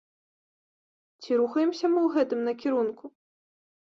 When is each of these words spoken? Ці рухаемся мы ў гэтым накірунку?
Ці 1.23 1.31
рухаемся 1.41 1.85
мы 1.95 1.99
ў 2.05 2.09
гэтым 2.15 2.39
накірунку? 2.47 3.05